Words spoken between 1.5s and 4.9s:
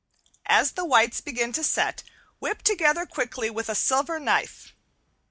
to set, whip together quickly with a silver knife.